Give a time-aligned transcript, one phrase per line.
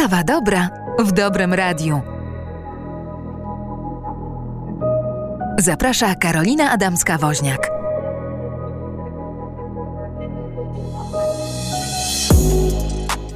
[0.00, 2.00] Kawa dobra w dobrym radiu.
[5.58, 7.58] Zaprasza Karolina Adamska-Woźniak.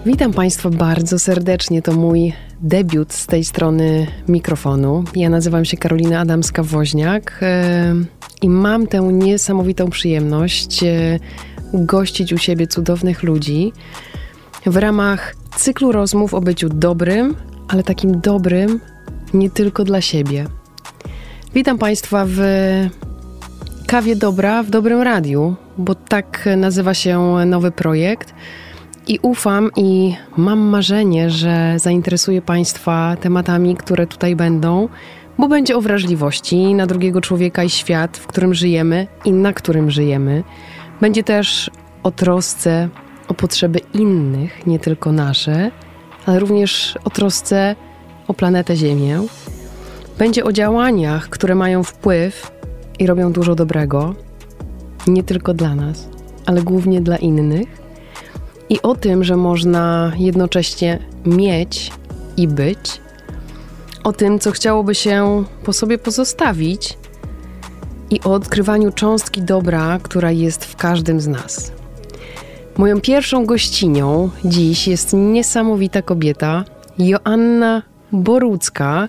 [0.07, 1.83] Witam Państwa bardzo serdecznie.
[1.83, 5.05] To mój debiut z tej strony mikrofonu.
[5.17, 7.95] Ja nazywam się Karolina Adamska-Woźniak e,
[8.43, 11.19] i mam tę niesamowitą przyjemność e,
[11.75, 13.73] gościć u siebie cudownych ludzi
[14.67, 17.35] w ramach cyklu rozmów o byciu dobrym,
[17.69, 18.81] ale takim dobrym
[19.35, 20.47] nie tylko dla siebie.
[21.55, 22.39] Witam Państwa w
[23.87, 28.35] Kawie Dobra w Dobrym Radiu, bo tak nazywa się nowy projekt.
[29.07, 34.89] I ufam i mam marzenie, że zainteresuje Państwa tematami, które tutaj będą,
[35.39, 39.91] bo będzie o wrażliwości na drugiego człowieka i świat, w którym żyjemy i na którym
[39.91, 40.43] żyjemy.
[41.01, 41.71] Będzie też
[42.03, 42.89] o trosce
[43.35, 45.71] potrzeby innych, nie tylko nasze,
[46.27, 47.77] ale również o trosce
[48.29, 49.21] o planetę Ziemię.
[50.19, 52.53] Będzie o działaniach, które mają wpływ
[52.99, 54.15] i robią dużo dobrego,
[55.07, 56.09] nie tylko dla nas,
[56.47, 57.85] ale głównie dla innych.
[58.69, 61.93] I o tym, że można jednocześnie mieć
[62.37, 63.01] i być,
[64.05, 66.99] o tym, co chciałoby się po sobie pozostawić,
[68.11, 71.73] i o odkrywaniu cząstki dobra, która jest w każdym z nas.
[72.77, 76.65] Moją pierwszą gościnią dziś jest niesamowita kobieta,
[76.99, 79.09] Joanna Borucka.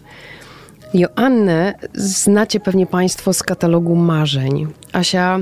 [0.93, 4.67] Joannę znacie pewnie Państwo z katalogu marzeń.
[4.93, 5.39] Asia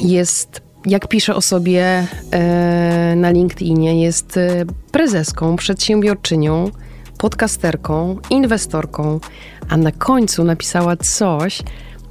[0.00, 6.70] jest, jak pisze o sobie e, na LinkedInie, jest e, prezeską, przedsiębiorczynią,
[7.18, 9.20] podcasterką, inwestorką,
[9.68, 11.62] a na końcu napisała coś,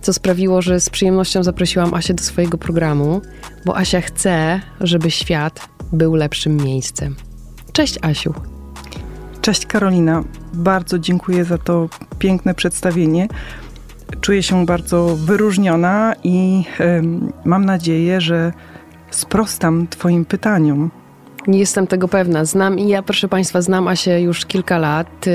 [0.06, 3.22] co sprawiło, że z przyjemnością zaprosiłam Asię do swojego programu,
[3.66, 7.16] bo Asia chce, żeby świat był lepszym miejscem.
[7.72, 8.34] Cześć Asiu.
[9.42, 10.24] Cześć Karolina.
[10.54, 11.90] Bardzo dziękuję za to
[12.20, 13.28] piękne przedstawienie.
[14.22, 16.64] Czuję się bardzo wyróżniona i
[17.46, 18.54] mam nadzieję, że
[19.12, 20.92] sprostam Twoim pytaniom.
[21.48, 22.46] Nie jestem tego pewna.
[22.46, 25.26] Znam i ja, proszę Państwa, znam Asię już kilka lat.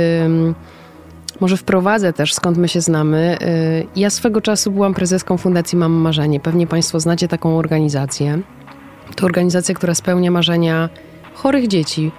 [1.40, 3.38] Może wprowadzę też, skąd my się znamy.
[3.42, 6.40] Y, ja swego czasu byłam prezeską Fundacji Mam Marzenie.
[6.40, 8.40] Pewnie Państwo znacie taką organizację.
[9.16, 10.88] To organizacja, która spełnia marzenia
[11.34, 12.12] chorych dzieci,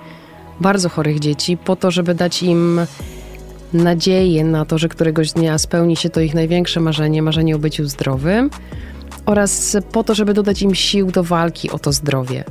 [0.60, 2.81] bardzo chorych dzieci, po to, żeby dać im
[3.74, 7.88] nadzieję na to, że któregoś dnia spełni się to ich największe marzenie, marzenie o byciu
[7.88, 8.50] zdrowym,
[9.26, 12.44] oraz po to, żeby dodać im sił do walki o to zdrowie.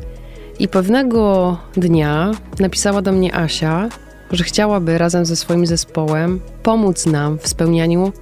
[0.59, 3.89] I pewnego dnia napisała do mnie Asia,
[4.33, 8.13] że chciałaby razem ze swoim zespołem pomóc nam w spełnianiu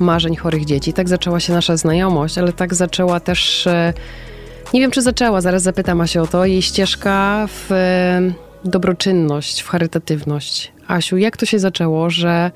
[0.00, 0.92] marzeń chorych dzieci.
[0.92, 3.66] Tak zaczęła się nasza znajomość, ale tak zaczęła też.
[3.66, 3.92] E,
[4.74, 8.20] nie wiem, czy zaczęła, zaraz zapytam się o to, jej ścieżka w e,
[8.64, 10.72] dobroczynność, w charytatywność.
[10.88, 12.50] Asiu, jak to się zaczęło, że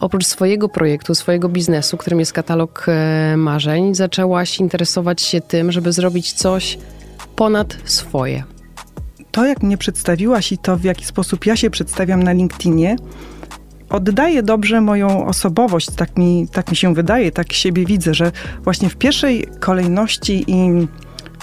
[0.00, 5.92] oprócz swojego projektu, swojego biznesu, którym jest katalog e, marzeń, zaczęłaś interesować się tym, żeby
[5.92, 6.78] zrobić coś
[7.36, 8.57] ponad swoje?
[9.30, 12.96] To, jak mnie przedstawiłaś i to, w jaki sposób ja się przedstawiam na LinkedInie,
[13.90, 18.32] oddaje dobrze moją osobowość, tak mi, tak mi się wydaje, tak siebie widzę, że
[18.64, 20.88] właśnie w pierwszej kolejności i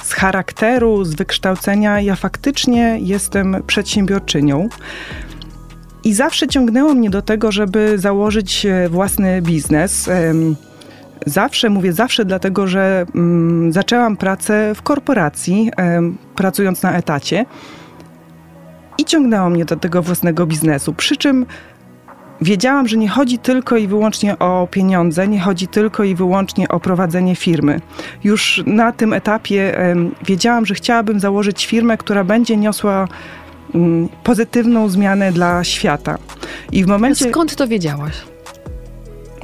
[0.03, 4.69] z charakteru, z wykształcenia, ja faktycznie jestem przedsiębiorczynią.
[6.03, 10.09] I zawsze ciągnęło mnie do tego, żeby założyć e, własny biznes.
[11.26, 15.72] Zawsze, mówię zawsze, dlatego że mm, zaczęłam pracę w korporacji,
[16.36, 17.46] pracując na etacie
[18.98, 20.94] i ciągnęło mnie do tego własnego biznesu.
[20.94, 21.46] Przy czym
[22.42, 26.80] wiedziałam, że nie chodzi tylko i wyłącznie o pieniądze, nie chodzi tylko i wyłącznie o
[26.80, 27.82] prowadzenie firmy.
[28.24, 29.78] Już na tym etapie
[30.26, 33.08] wiedziałam, że chciałabym założyć firmę, która będzie niosła
[33.76, 36.18] mm, pozytywną zmianę dla świata.
[36.72, 37.30] I w momencie.
[37.30, 38.34] Skąd to wiedziałaś?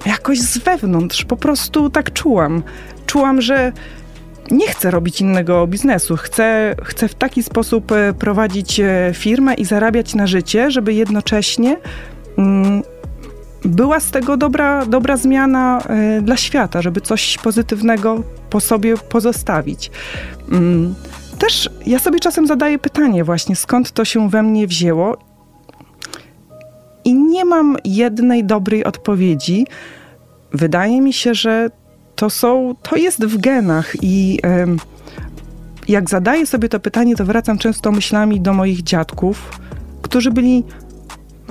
[0.06, 2.64] Jakoś z wewnątrz, po prostu tak czułam.
[3.06, 3.72] Czułam, że
[4.52, 6.18] nie chcę robić innego biznesu.
[6.18, 11.78] Chcę, chcę w taki sposób e, prowadzić e, firmę i zarabiać na życie, żeby jednocześnie
[12.38, 12.84] mm,
[13.66, 15.84] była z tego dobra, dobra zmiana
[16.18, 19.92] y, dla świata, żeby coś pozytywnego po sobie pozostawić.
[20.52, 20.96] Mm,
[21.40, 25.18] też ja sobie czasem zadaję pytanie właśnie, skąd to się we mnie wzięło
[27.06, 29.66] i nie mam jednej dobrej odpowiedzi.
[30.54, 31.70] Wydaje mi się, że
[32.16, 34.40] to są, to jest w genach i
[35.88, 39.60] jak zadaję sobie to pytanie, to wracam często myślami do moich dziadków,
[40.02, 40.64] którzy byli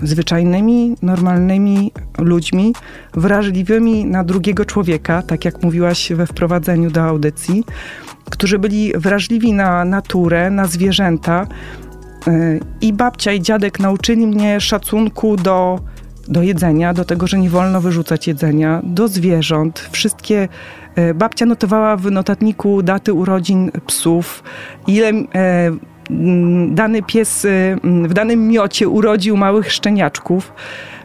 [0.02, 2.74] zwyczajnymi, normalnymi ludźmi,
[3.14, 7.64] wrażliwymi na drugiego człowieka, tak jak mówiłaś we wprowadzeniu do audycji,
[8.30, 11.46] którzy byli wrażliwi na naturę, na zwierzęta
[12.80, 15.80] I babcia, i dziadek nauczyli mnie szacunku do,
[16.28, 19.88] do jedzenia, do tego, że nie wolno wyrzucać jedzenia, do zwierząt.
[19.92, 20.48] Wszystkie
[21.14, 24.42] babcia notowała w notatniku daty urodzin psów,
[24.86, 25.12] ile
[26.68, 27.46] dany pies
[27.84, 30.52] w danym miocie urodził małych szczeniaczków.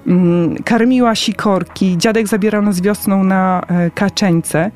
[0.07, 3.65] Mm, karmiła sikorki, dziadek zabierał nas wiosną na
[3.95, 4.71] kaczeńce.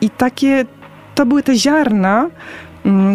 [0.00, 0.64] I takie,
[1.14, 2.30] to były te ziarna, mm,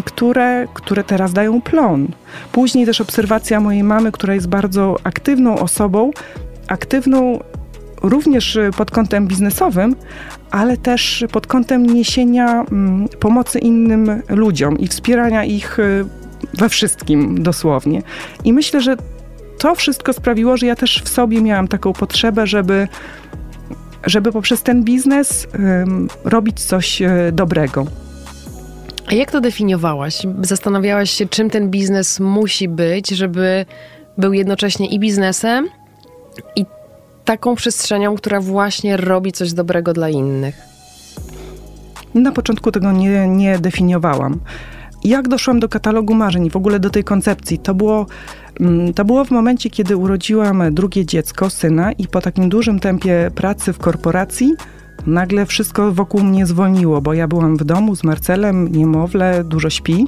[0.05, 2.07] które, które teraz dają plon.
[2.51, 6.11] Później też obserwacja mojej mamy, która jest bardzo aktywną osobą,
[6.67, 7.39] aktywną
[8.01, 9.95] również pod kątem biznesowym,
[10.51, 15.83] ale też pod kątem niesienia mm, pomocy innym ludziom i wspierania ich e,
[16.53, 18.01] we wszystkim dosłownie.
[18.43, 18.95] I myślę, że
[19.57, 22.87] to wszystko sprawiło, że ja też w sobie miałam taką potrzebę, żeby,
[24.05, 25.47] żeby poprzez ten biznes
[26.23, 27.85] robić coś e, dobrego.
[29.11, 30.27] Jak to definiowałaś?
[30.41, 33.65] Zastanawiałaś się, czym ten biznes musi być, żeby
[34.17, 35.69] był jednocześnie i biznesem,
[36.55, 36.65] i
[37.25, 40.61] taką przestrzenią, która właśnie robi coś dobrego dla innych?
[42.13, 44.39] Na początku tego nie, nie definiowałam.
[45.03, 47.59] Jak doszłam do katalogu marzeń i w ogóle do tej koncepcji?
[47.59, 48.05] To było
[48.59, 53.31] Mm, to było w momencie, kiedy urodziłam drugie dziecko, syna, i po takim dużym tempie
[53.35, 54.53] pracy w korporacji
[55.07, 60.07] nagle wszystko wokół mnie zwolniło, bo ja byłam w domu z Marcelem, niemowlę, dużo śpi.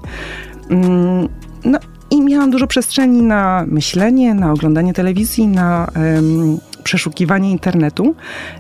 [0.70, 1.28] Mm,
[1.66, 1.80] no
[2.12, 8.16] i miałam dużo przestrzeni na myślenie, na oglądanie telewizji, na um, przeszukiwanie internetu.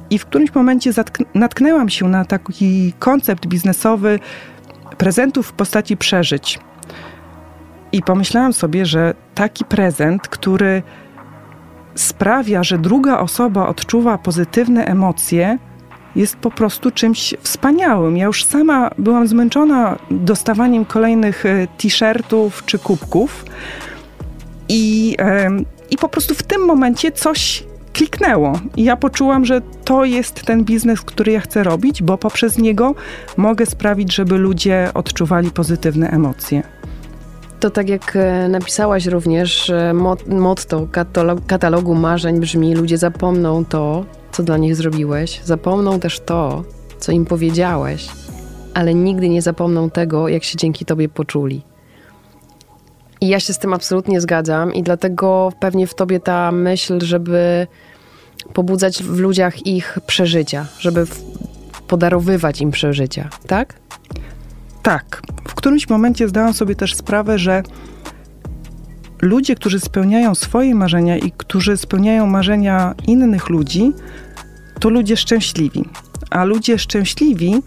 [0.09, 0.91] I w którymś momencie
[1.35, 4.19] natknęłam się na taki koncept biznesowy
[4.97, 6.59] prezentów w postaci przeżyć.
[7.91, 10.83] I pomyślałam sobie, że taki prezent, który
[11.95, 15.57] sprawia, że druga osoba odczuwa pozytywne emocje,
[16.15, 18.17] jest po prostu czymś wspaniałym.
[18.17, 23.45] Ja już sama byłam zmęczona dostawaniem kolejnych e, t-shirtów czy kubków.
[24.69, 25.17] I,
[25.89, 27.63] I po prostu w tym momencie coś
[27.93, 28.59] kliknęło.
[28.77, 32.95] I ja poczułam, że to jest ten biznes, który ja chcę robić, bo poprzez niego
[33.37, 36.63] mogę sprawić, żeby ludzie odczuwali pozytywne emocje.
[37.61, 39.71] To tak jak e, napisałaś również,
[40.27, 40.87] motto
[41.47, 46.63] katalogu marzeń brzmi: Ludzie zapomną to, co dla nich zrobiłeś, zapomną też to,
[46.99, 48.09] co im powiedziałeś,
[48.73, 51.61] ale nigdy nie zapomną tego, jak się dzięki tobie poczuli.
[53.21, 57.67] I ja się z tym absolutnie zgadzam, i dlatego pewnie w tobie ta myśl, żeby
[58.53, 61.05] pobudzać w ludziach ich przeżycia, żeby
[61.87, 63.80] podarowywać im przeżycia, tak?
[64.83, 65.21] Tak.
[65.47, 67.63] W którymś momencie zdałam sobie też sprawę, że
[69.21, 73.91] ludzie, którzy spełniają swoje marzenia i którzy spełniają marzenia innych ludzi,
[74.79, 75.85] to ludzie szczęśliwi.
[76.29, 77.61] A ludzie szczęśliwi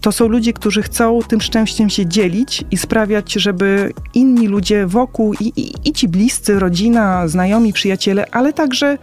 [0.00, 5.34] to są ludzie, którzy chcą tym szczęściem się dzielić i sprawiać, żeby inni ludzie wokół
[5.40, 8.98] i, i, i ci bliscy, rodzina, znajomi, przyjaciele, ale także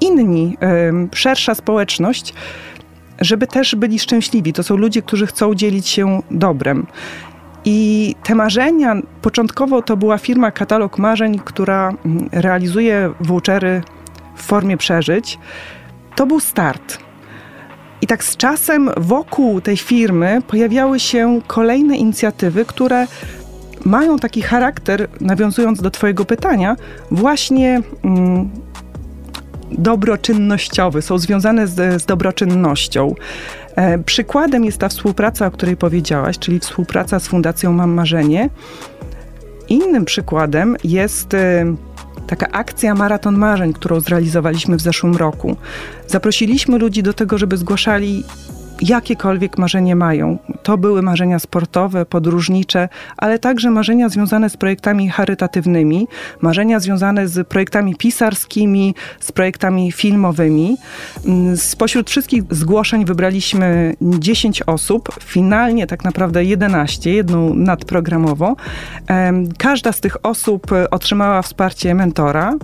[0.00, 0.56] inni,
[1.14, 2.34] szersza społeczność
[3.20, 4.52] żeby też byli szczęśliwi.
[4.52, 6.86] To są ludzie, którzy chcą dzielić się dobrem.
[7.64, 13.82] I te marzenia, początkowo to była firma Katalog Marzeń, która mm, realizuje vouchery
[14.36, 15.38] w formie przeżyć.
[16.16, 16.98] To był start.
[18.02, 23.06] I tak z czasem wokół tej firmy pojawiały się kolejne inicjatywy, które
[23.84, 26.76] mają taki charakter, nawiązując do Twojego pytania,
[27.10, 28.50] właśnie mm,
[29.72, 33.14] dobroczynnościowy, są związane z, z dobroczynnością.
[33.76, 38.50] E, przykładem jest ta współpraca, o której powiedziałaś, czyli współpraca z Fundacją Mam Marzenie.
[39.68, 41.74] Innym przykładem jest e,
[42.26, 45.56] taka akcja Maraton Marzeń, którą zrealizowaliśmy w zeszłym roku.
[46.06, 48.24] Zaprosiliśmy ludzi do tego, żeby zgłaszali
[48.82, 50.38] jakiekolwiek marzenie mają.
[50.62, 56.08] To były marzenia sportowe, podróżnicze, ale także marzenia związane z projektami charytatywnymi,
[56.40, 60.76] marzenia związane z projektami pisarskimi, z projektami filmowymi.
[61.26, 68.56] Mm, spośród wszystkich zgłoszeń wybraliśmy 10 osób, finalnie tak naprawdę 11, jedną nadprogramowo.
[69.58, 72.54] Każda z tych osób otrzymała wsparcie mentora,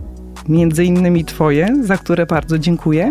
[0.49, 3.11] między innymi Twoje, za które bardzo dziękuję.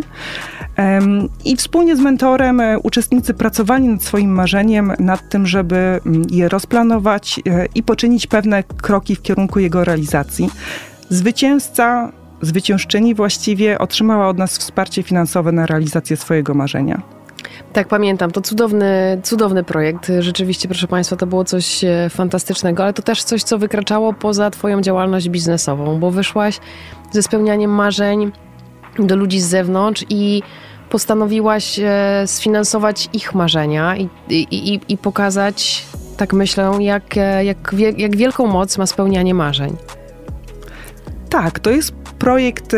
[1.45, 6.50] I wspólnie z mentorem e, uczestnicy pracowali nad swoim marzeniem, nad tym, żeby mm, je
[6.50, 10.50] rozplanować e, i poczynić pewne kroki w kierunku jego realizacji.
[11.09, 12.11] Zwycięzca,
[12.41, 17.01] zwyciężczyni właściwie otrzymała od nas wsparcie finansowe na realizację swojego marzenia.
[17.74, 18.31] Tak, pamiętam.
[18.31, 20.12] To cudowny, cudowny projekt.
[20.19, 24.50] Rzeczywiście, proszę Państwa, to było coś e, fantastycznego, ale to też coś, co wykraczało poza
[24.50, 26.60] Twoją działalność biznesową, bo wyszłaś
[27.12, 28.31] ze spełnianiem marzeń
[29.00, 30.41] do ludzi z zewnątrz i
[30.89, 35.86] postanowiłaś e, sfinansować ich marzenia i, i, i, i pokazać
[36.17, 39.77] tak myślę, jak, jak, jak wielką moc ma spełnianie marzeń.
[41.29, 42.75] Tak, to jest projekt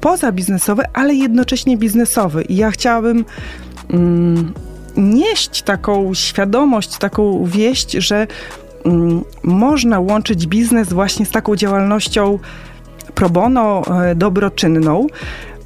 [0.00, 2.42] pozabiznesowy, ale jednocześnie biznesowy.
[2.42, 3.24] I ja chciałabym
[3.90, 4.52] mm,
[4.96, 8.26] nieść taką świadomość, taką wieść, że
[8.84, 12.38] mm, można łączyć biznes właśnie z taką działalnością
[13.14, 15.06] pro bono, e, dobroczynną.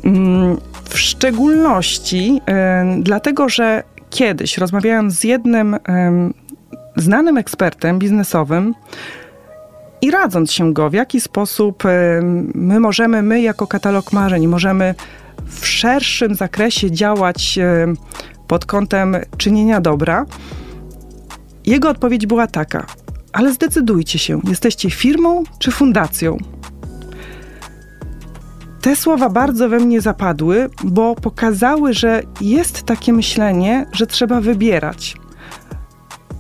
[0.05, 0.57] Mm,
[0.89, 5.77] w szczególności e, dlatego, że kiedyś rozmawiając z jednym
[6.97, 8.75] znanym ekspertem biznesowym,
[10.05, 11.83] i radząc się go, w jaki sposób
[12.55, 14.95] my możemy, my jako katalog marzeń, możemy
[15.47, 17.59] w szerszym zakresie działać
[18.47, 20.27] pod kątem czynienia dobra,
[21.67, 22.87] jego odpowiedź była taka:
[23.33, 26.39] ale zdecydujcie się, jesteście firmą czy fundacją?
[28.81, 35.17] Te słowa bardzo we mnie zapadły, bo pokazały, że jest takie myślenie, że trzeba wybierać.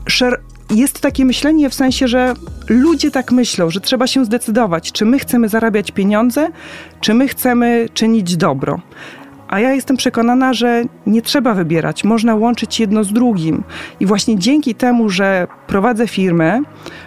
[0.09, 0.40] Szer
[0.75, 2.35] jest takie myślenie w sensie, że
[2.69, 6.49] ludzie tak myślą, że trzeba się zdecydować, czy my chcemy zarabiać pieniądze,
[7.00, 8.81] czy my chcemy czynić dobro.
[9.49, 13.64] A ja jestem przekonana, że nie trzeba wybierać, można łączyć jedno z drugim.
[14.00, 16.61] I właśnie dzięki temu, że prowadzę firmę,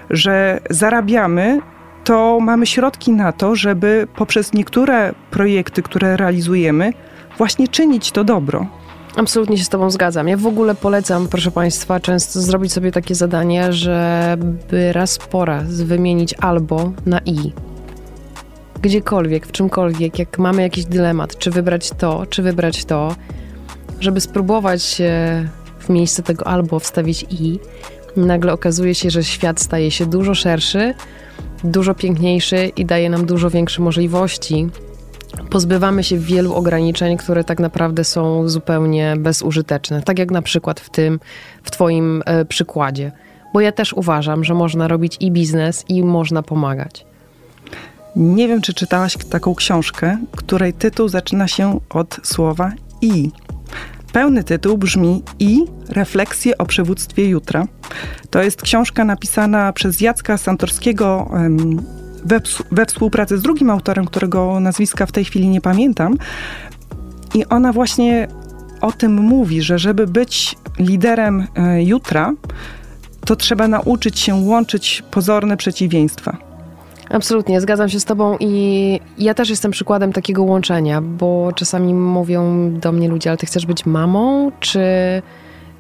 [0.10, 1.60] że zarabiamy,
[2.04, 6.94] to mamy środki na to, żeby poprzez niektóre projekty, które realizujemy,
[7.38, 8.68] właśnie czynić to dobro.
[9.18, 10.28] Absolutnie się z Tobą zgadzam.
[10.28, 15.82] Ja w ogóle polecam, proszę Państwa, często zrobić sobie takie zadanie, żeby raz po raz
[15.82, 17.52] wymienić albo na i.
[18.82, 23.16] Gdziekolwiek, w czymkolwiek, jak mamy jakiś dylemat, czy wybrać to, czy wybrać to,
[24.00, 25.02] żeby spróbować
[25.80, 27.60] w miejsce tego albo wstawić i,
[28.16, 30.94] nagle okazuje się, że świat staje się dużo szerszy,
[31.64, 34.68] dużo piękniejszy i daje nam dużo większe możliwości
[35.50, 40.02] pozbywamy się wielu ograniczeń, które tak naprawdę są zupełnie bezużyteczne.
[40.02, 41.20] Tak jak na przykład w tym,
[41.64, 43.12] w Twoim e, przykładzie.
[43.54, 47.06] Bo ja też uważam, że można robić i biznes, i można pomagać.
[48.16, 53.32] Nie wiem, czy czytałaś taką książkę, której tytuł zaczyna się od słowa i.
[54.14, 57.66] Pełny tytuł brzmi I refleksje o przywództwie jutra.
[58.30, 61.32] To jest książka napisana przez Jacka Santorskiego,
[62.26, 66.18] we, we współpracy z drugim autorem, którego nazwiska w tej chwili nie pamiętam.
[67.34, 68.28] I ona właśnie
[68.82, 72.34] o tym mówi, że żeby być liderem e, jutra,
[73.26, 76.38] to trzeba nauczyć się łączyć pozorne przeciwieństwa.
[77.10, 82.72] Absolutnie, zgadzam się z Tobą i ja też jestem przykładem takiego łączenia, bo czasami mówią
[82.80, 84.82] do mnie ludzie, ale Ty chcesz być mamą, czy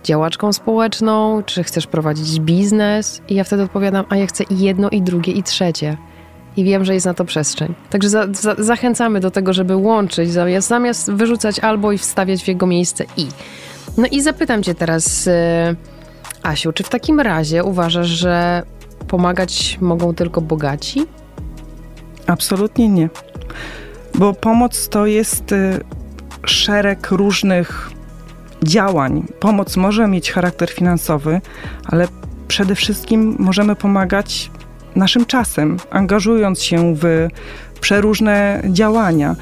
[0.04, 3.22] działaczką społeczną, czy chcesz prowadzić biznes?
[3.30, 5.98] I ja wtedy odpowiadam, a ja chcę i jedno, i drugie, i trzecie
[6.58, 7.74] i wiem, że jest na to przestrzeń.
[7.90, 12.48] Także za, za, zachęcamy do tego, żeby łączyć, zamiast, zamiast wyrzucać albo i wstawiać w
[12.48, 13.28] jego miejsce i.
[13.98, 15.76] No i zapytam cię teraz, e,
[16.44, 18.64] Asiu, czy w takim razie uważasz, że
[19.08, 21.06] pomagać mogą tylko bogaci?
[22.28, 23.10] Absolutnie nie.
[24.16, 25.80] Bo pomoc to jest y,
[26.46, 27.92] szereg różnych
[28.64, 29.28] działań.
[29.40, 31.42] Pomoc może mieć charakter finansowy,
[31.86, 32.08] ale
[32.48, 34.52] przede wszystkim możemy pomagać
[34.98, 37.28] naszym czasem, angażując się w
[37.82, 39.36] przeróżne działania.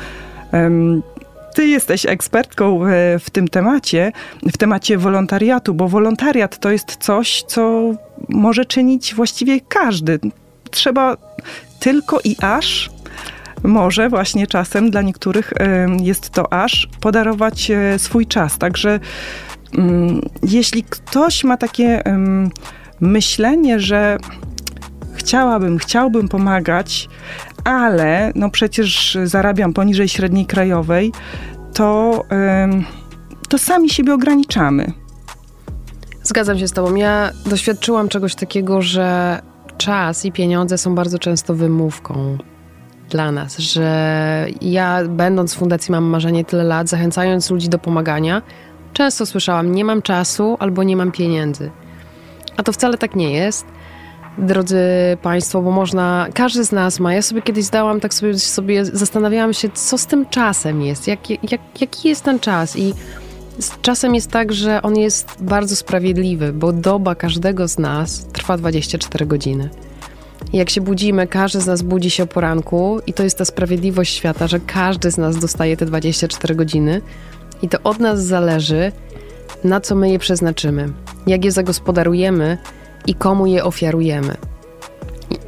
[1.53, 2.79] Ty jesteś ekspertką
[3.19, 4.11] w tym temacie,
[4.43, 7.91] w temacie wolontariatu, bo wolontariat to jest coś, co
[8.29, 10.19] może czynić właściwie każdy.
[10.71, 11.17] Trzeba
[11.79, 12.89] tylko i aż
[13.63, 15.53] może właśnie czasem dla niektórych
[16.01, 18.57] jest to aż podarować e, swój czas.
[18.57, 18.99] Także
[19.77, 22.03] mm, jeśli ktoś ma takie
[22.99, 24.17] myślenie, że
[25.15, 27.09] chciałabym, chciałbym pomagać,
[27.63, 31.11] ale no przecież zarabiam poniżej średniej krajowej,
[31.73, 32.23] to,
[33.49, 34.91] to sami siebie ograniczamy.
[36.23, 36.95] Zgadzam się z Tobą.
[36.95, 39.41] Ja doświadczyłam czegoś takiego, że
[39.77, 42.37] czas i pieniądze są bardzo często wymówką
[43.09, 48.41] dla nas, że ja, będąc w Fundacji Mam Marzenie tyle lat, zachęcając ludzi do pomagania,
[48.93, 51.71] często słyszałam: Nie mam czasu albo nie mam pieniędzy.
[52.57, 53.65] A to wcale tak nie jest
[54.37, 54.79] drodzy
[55.21, 59.53] Państwo, bo można, każdy z nas ma, ja sobie kiedyś zdałam, tak sobie, sobie zastanawiałam
[59.53, 62.77] się, co z tym czasem jest, jak, jak, jaki jest ten czas.
[62.77, 62.93] I
[63.81, 69.25] czasem jest tak, że on jest bardzo sprawiedliwy, bo doba każdego z nas trwa 24
[69.25, 69.69] godziny.
[70.53, 74.15] Jak się budzimy, każdy z nas budzi się o poranku i to jest ta sprawiedliwość
[74.15, 77.01] świata, że każdy z nas dostaje te 24 godziny
[77.61, 78.91] i to od nas zależy,
[79.63, 80.93] na co my je przeznaczymy,
[81.27, 82.57] jak je zagospodarujemy,
[83.07, 84.37] i komu je ofiarujemy.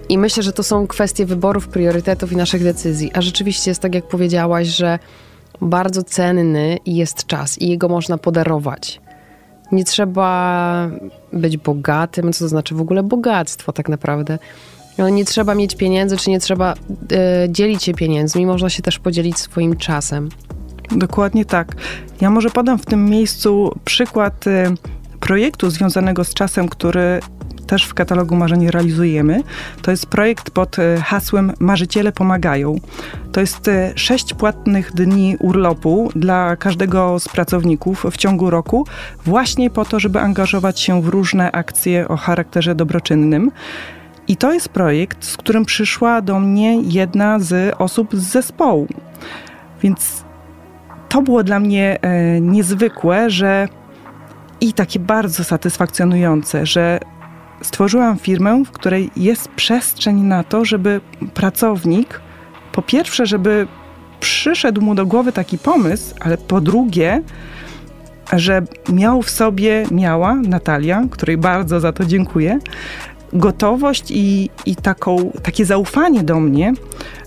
[0.09, 3.11] I, myślę, że to są kwestie wyborów, priorytetów i naszych decyzji.
[3.13, 4.99] A rzeczywiście jest tak, jak powiedziałaś, że
[5.61, 9.01] bardzo cenny jest czas i jego można podarować.
[9.71, 10.89] Nie trzeba
[11.33, 14.39] być bogatym, co to znaczy w ogóle bogactwo tak naprawdę.
[15.11, 16.77] Nie trzeba mieć pieniędzy, czy nie trzeba y,
[17.49, 20.29] dzielić się pieniędzmi, można się też podzielić swoim czasem.
[20.91, 21.75] Dokładnie tak.
[22.21, 24.73] Ja może podam w tym miejscu przykład y,
[25.19, 27.19] projektu związanego z czasem, który
[27.67, 29.43] też w katalogu marzeń realizujemy.
[29.81, 32.75] To jest projekt pod y, hasłem Marzyciele pomagają.
[33.31, 38.87] To jest y, sześć płatnych dni urlopu dla każdego z pracowników w ciągu roku,
[39.25, 43.51] właśnie po to, żeby angażować się w różne akcje o charakterze dobroczynnym.
[44.27, 48.87] I to jest projekt, z którym przyszła do mnie jedna z osób z zespołu.
[49.81, 50.23] Więc
[51.09, 53.67] to było dla mnie e, niezwykłe, że
[54.61, 56.99] i takie bardzo satysfakcjonujące, że
[57.61, 61.01] stworzyłam firmę, w której jest przestrzeń na to, żeby
[61.33, 62.21] pracownik,
[62.71, 63.67] po pierwsze, żeby
[64.19, 67.21] przyszedł mu do głowy taki pomysł, ale po drugie,
[68.33, 72.59] że miał w sobie, miała Natalia, której bardzo za to dziękuję,
[73.33, 76.73] gotowość i, i taką, takie zaufanie do mnie,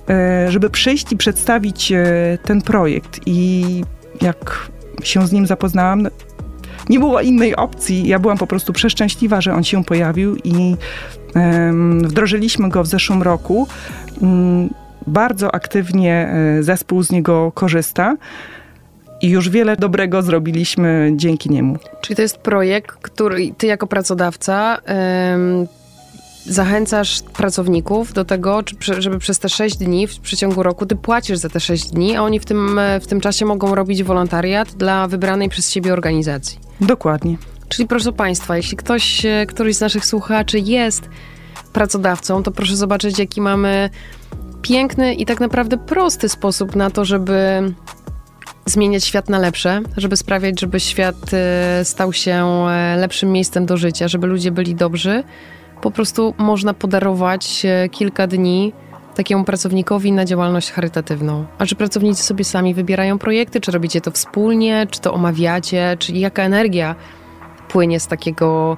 [0.09, 2.05] e, żeby przyjść i przedstawić e,
[2.45, 3.21] ten projekt.
[3.27, 3.65] I
[4.23, 4.71] jak
[5.03, 6.09] się z nim zapoznałam,
[6.89, 8.09] nie było innej opcji.
[8.09, 10.77] Ja byłam po prostu przeszczęśliwa, że on się pojawił i
[12.03, 13.69] wdrożyliśmy go w zeszłym roku.
[14.23, 14.71] Mm,
[15.07, 18.17] bardzo aktywnie e, zespół z niego korzysta.
[19.23, 21.77] I już wiele dobrego zrobiliśmy dzięki niemu.
[22.01, 24.79] Czyli to jest projekt, który ty jako pracodawca
[26.47, 28.63] zachęcasz pracowników do tego,
[28.99, 32.23] żeby przez te 6 dni w przeciągu roku ty płacisz za te 6 dni, a
[32.23, 36.59] oni w tym, w tym czasie mogą robić wolontariat dla wybranej przez siebie organizacji.
[36.81, 37.37] Dokładnie.
[37.69, 41.09] Czyli proszę Państwa, jeśli ktoś, e, któryś z naszych słuchaczy jest
[41.73, 43.91] pracodawcą, to proszę zobaczyć, jaki mamy
[44.63, 47.63] piękny i tak naprawdę prosty sposób na to, żeby
[48.67, 53.77] zmieniać świat na lepsze, żeby sprawiać, żeby świat e, stał się e, lepszym miejscem do
[53.77, 55.25] życia, żeby ludzie byli dobrzy
[55.83, 58.73] po prostu można podarować kilka dni
[59.15, 61.47] takiemu pracownikowi na działalność charytatywną.
[61.59, 66.13] A czy pracownicy sobie sami wybierają projekty, czy robicie to wspólnie, czy to omawiacie, czy
[66.13, 66.95] jaka energia
[67.69, 68.77] płynie z takiego,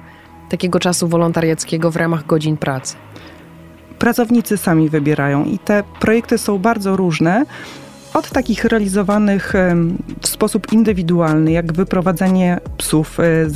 [0.49, 2.95] takiego czasu wolontariackiego w ramach godzin pracy?
[3.99, 7.45] Pracownicy sami wybierają i te projekty są bardzo różne.
[8.13, 9.53] Od takich realizowanych
[10.21, 13.49] w sposób indywidualny, jak wyprowadzenie psów e,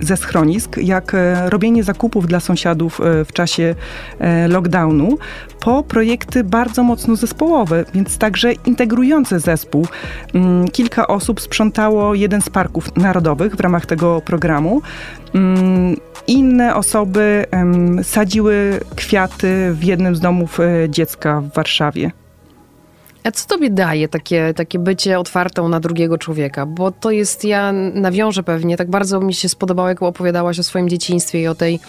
[0.00, 3.74] ze, schronisk, jak e, robienie zakupów dla sąsiadów e, w czasie
[4.48, 5.18] lockdownu,
[5.60, 9.86] po projekty bardzo mocno zespołowe, więc także integrujące zespół.
[10.34, 14.82] Mm, kilka osób sprzątało jeden z parków narodowych w ramach tego programu.
[15.34, 17.46] Mm, inne osoby
[18.02, 22.25] sadziły kwiaty w jednym z domów dziecka w Warszawie.
[23.26, 26.66] A co tobie daje takie, takie bycie otwartą na drugiego człowieka?
[26.66, 30.88] Bo to jest, ja nawiążę pewnie, tak bardzo mi się spodobało, jak opowiadałaś o swoim
[30.88, 31.80] dzieciństwie i o tej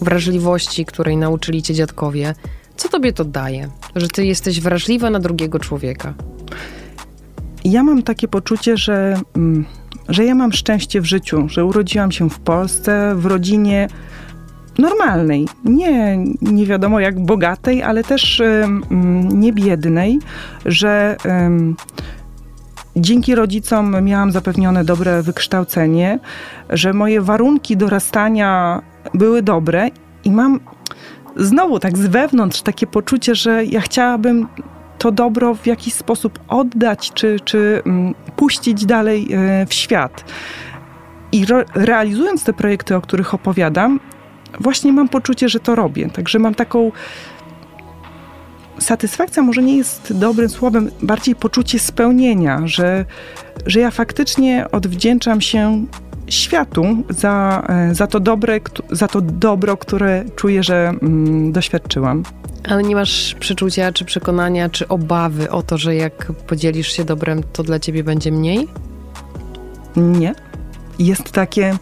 [0.00, 2.34] wrażliwości, której nauczyli cię dziadkowie.
[2.76, 6.14] Co tobie to daje, że ty jesteś wrażliwa na drugiego człowieka?
[7.64, 9.64] Ja mam takie poczucie, że, mm,
[10.08, 13.88] że ja mam szczęście w życiu, że urodziłam się w Polsce, w rodzinie
[14.82, 18.42] normalnej, nie, nie wiadomo jak bogatej, ale też
[19.32, 20.18] nie biednej,
[20.66, 21.16] że
[22.96, 26.18] dzięki rodzicom miałam zapewnione dobre wykształcenie,
[26.70, 28.82] że moje warunki dorastania
[29.14, 29.88] były dobre
[30.24, 30.60] i mam
[31.36, 34.46] znowu tak z wewnątrz takie poczucie, że ja chciałabym
[34.98, 37.82] to dobro w jakiś sposób oddać, czy, czy
[38.36, 40.24] puścić dalej e, w świat.
[41.32, 44.00] I realizując te projekty, o których opowiadam,
[44.60, 46.10] właśnie mam poczucie, że to robię.
[46.10, 46.92] Także mam taką.
[48.78, 53.04] Satysfakcja może nie jest dobrym słowem, bardziej poczucie spełnienia, że,
[53.66, 55.86] że ja faktycznie odwdzięczam się
[56.28, 58.60] światu za, e, za, to, dobre,
[58.90, 62.22] za to dobro, które czuję, że mm, doświadczyłam.
[62.68, 67.42] Ale nie masz przeczucia, czy przekonania, czy obawy o to, że jak podzielisz się dobrem,
[67.52, 68.68] to dla ciebie będzie mniej?
[69.96, 70.34] Nie.
[70.98, 71.76] Jest takie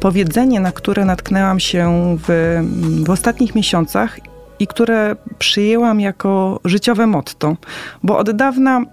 [0.00, 2.58] powiedzenie, na które natknęłam się w,
[3.06, 4.18] w ostatnich miesiącach
[4.58, 7.56] i które przyjęłam jako życiowe motto,
[8.02, 8.84] bo od dawna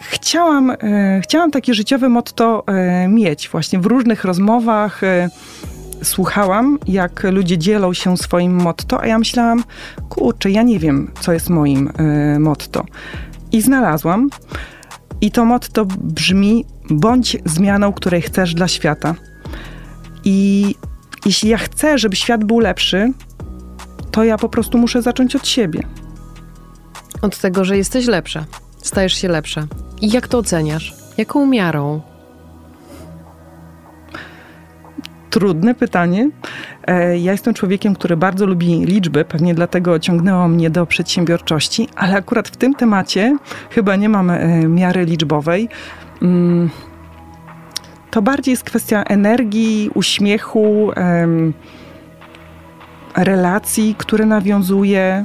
[0.00, 0.76] chciałam, e,
[1.22, 5.04] chciałam takie życiowe motto e, mieć właśnie w różnych rozmowach.
[5.04, 5.28] E,
[6.02, 9.64] słuchałam, jak ludzie dzielą się swoim motto, a ja myślałam,
[10.08, 12.84] kurczę, ja nie wiem, co jest moim e, motto.
[13.52, 14.30] I znalazłam.
[15.20, 19.14] I to motto brzmi: bądź zmianą, której chcesz dla świata.
[20.24, 20.74] I
[21.26, 23.12] jeśli ja chcę, żeby świat był lepszy,
[24.10, 25.80] to ja po prostu muszę zacząć od siebie.
[27.22, 28.44] Od tego, że jesteś lepsza,
[28.82, 29.66] stajesz się lepsza.
[30.00, 30.94] I jak to oceniasz?
[31.18, 32.00] Jaką miarą?
[35.30, 36.30] Trudne pytanie.
[36.86, 42.16] E, ja jestem człowiekiem, który bardzo lubi liczby, pewnie dlatego ciągnęło mnie do przedsiębiorczości, ale
[42.16, 43.36] akurat w tym temacie
[43.70, 45.68] chyba nie mam e, miary liczbowej.
[48.12, 50.90] To bardziej jest kwestia energii, uśmiechu,
[53.16, 55.24] relacji, które nawiązuje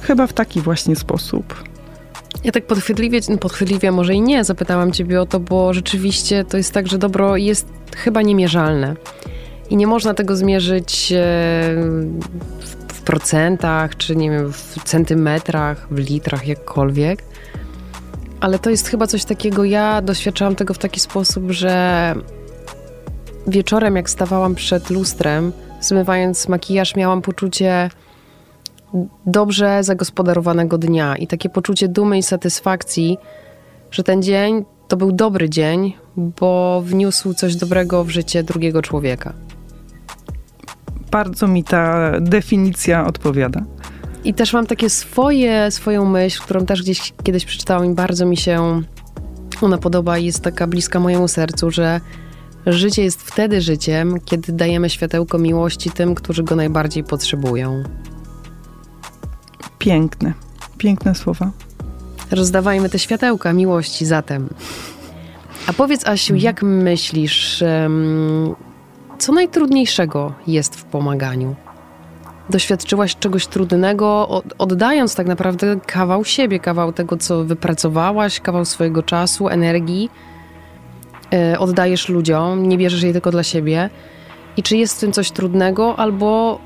[0.00, 1.64] chyba w taki właśnie sposób.
[2.44, 6.72] Ja tak podchwytliwie, podchwytliwie może i nie, zapytałam ciebie o to, bo rzeczywiście to jest
[6.72, 8.96] tak, że dobro jest chyba niemierzalne.
[9.70, 11.16] I nie można tego zmierzyć e,
[12.88, 17.22] w procentach, czy nie wiem, w centymetrach, w litrach, jakkolwiek.
[18.44, 22.14] Ale to jest chyba coś takiego, ja doświadczałam tego w taki sposób, że
[23.46, 27.90] wieczorem, jak stawałam przed lustrem, zmywając makijaż, miałam poczucie
[29.26, 33.18] dobrze zagospodarowanego dnia i takie poczucie dumy i satysfakcji,
[33.90, 39.32] że ten dzień to był dobry dzień, bo wniósł coś dobrego w życie drugiego człowieka.
[41.10, 43.62] Bardzo mi ta definicja odpowiada.
[44.24, 48.36] I też mam takie swoje, swoją myśl, którą też gdzieś kiedyś przeczytałam i bardzo mi
[48.36, 48.82] się
[49.60, 52.00] ona podoba i jest taka bliska mojemu sercu, że
[52.66, 57.82] życie jest wtedy życiem, kiedy dajemy światełko miłości tym, którzy go najbardziej potrzebują.
[59.78, 60.32] Piękne,
[60.78, 61.50] piękne słowa.
[62.30, 64.48] Rozdawajmy te światełka miłości zatem.
[65.66, 66.44] A powiedz, Asiu, mhm.
[66.44, 67.64] jak myślisz,
[69.18, 71.54] co najtrudniejszego jest w pomaganiu?
[72.50, 74.28] Doświadczyłaś czegoś trudnego,
[74.58, 80.10] oddając tak naprawdę kawał siebie, kawał tego, co wypracowałaś, kawał swojego czasu, energii.
[81.32, 83.90] E, oddajesz ludziom, nie bierzesz jej tylko dla siebie.
[84.56, 86.58] I czy jest w tym coś trudnego, albo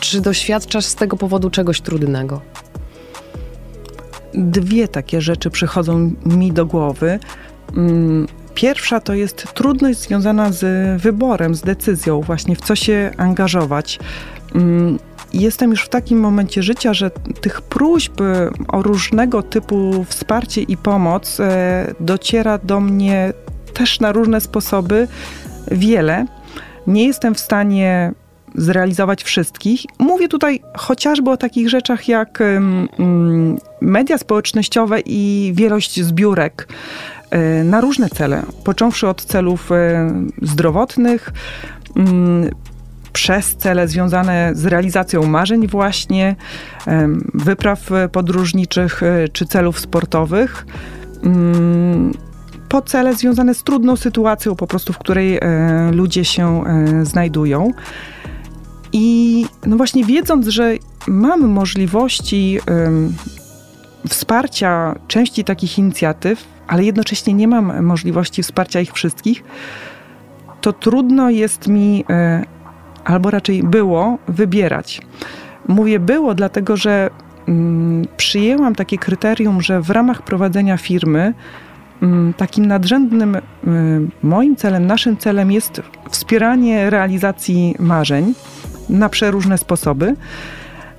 [0.00, 2.40] czy doświadczasz z tego powodu czegoś trudnego?
[4.34, 7.18] Dwie takie rzeczy przychodzą mi do głowy.
[8.58, 13.98] Mm, pierwsza to jest trudność związana z wyborem, z decyzją, właśnie w co się angażować.
[14.54, 14.98] Mm,
[15.32, 18.20] jestem już w takim momencie życia, że tych próśb
[18.68, 23.32] o różnego typu wsparcie i pomoc e, dociera do mnie
[23.74, 25.08] też na różne sposoby
[25.70, 26.26] wiele.
[26.86, 28.12] Nie jestem w stanie
[28.54, 29.80] zrealizować wszystkich.
[29.98, 32.42] Mówię tutaj chociażby o takich rzeczach jak
[33.80, 37.17] media społecznościowe i wielość zbiórek e,
[37.64, 40.12] na różne cele, począwszy od celów e,
[40.42, 41.32] zdrowotnych,
[43.12, 46.36] przez cele związane z realizacją marzeń właśnie,
[47.34, 50.66] wypraw podróżniczych e, czy celów sportowych
[52.68, 55.40] po cele związane z trudną sytuacją, po prostu, w której
[55.92, 56.64] ludzie się
[57.02, 57.72] znajdują.
[58.92, 60.74] I no właśnie wiedząc, że
[61.06, 62.58] mamy możliwości
[64.08, 69.44] wsparcia części takich inicjatyw, ale jednocześnie nie mam możliwości wsparcia ich wszystkich,
[70.60, 72.44] to trudno jest mi, e,
[73.04, 75.00] albo raczej było, wybierać.
[75.68, 77.10] Mówię było, dlatego że
[77.48, 81.34] mm, przyjęłam takie kryterium, że w ramach prowadzenia firmy
[82.02, 83.40] mm, takim nadrzędnym y,
[84.22, 88.34] moim celem, naszym celem jest wspieranie realizacji marzeń
[88.88, 90.16] na przeróżne sposoby.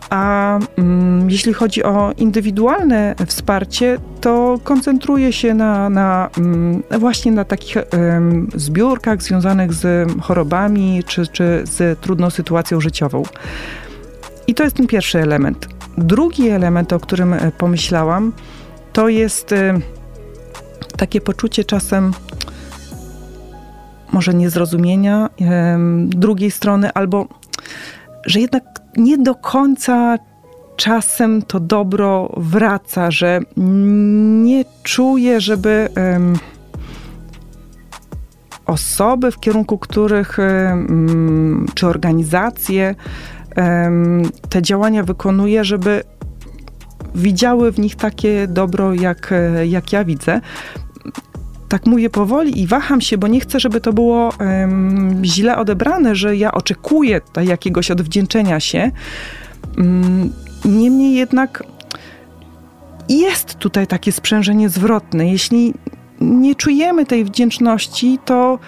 [0.10, 7.46] A mm, jeśli chodzi o indywidualne wsparcie, to koncentruje się na, na mm, właśnie na
[7.46, 7.78] takich
[8.56, 13.24] zbiórkach związanych z chorobami czy, czy z trudną sytuacją życiową.
[14.48, 15.68] I to jest ten pierwszy element.
[15.98, 18.34] Drugi element, o którym e, pomyślałam,
[18.94, 19.80] to jest e,
[20.98, 22.12] takie poczucie czasem
[24.12, 25.30] może niezrozumienia
[26.06, 27.28] drugiej strony albo
[28.26, 30.18] że jednak nie do końca
[30.76, 33.40] czasem to dobro wraca, że
[34.44, 36.34] nie czuję, żeby um,
[38.66, 42.96] osoby, w kierunku których um, czy organizacje
[43.58, 46.04] um, te działania wykonuje, żeby
[47.16, 49.34] widziały w nich takie dobro, jak,
[49.66, 50.42] jak ja widzę
[51.70, 56.16] tak mówię powoli i waham się, bo nie chcę, żeby to było um, źle odebrane,
[56.16, 58.92] że ja oczekuję jakiegoś odwdzięczenia się.
[59.78, 60.34] Um,
[60.66, 61.64] niemniej jednak
[63.10, 65.32] jest tutaj takie sprzężenie zwrotne.
[65.32, 65.74] Jeśli
[66.22, 68.60] nie czujemy tej wdzięczności, to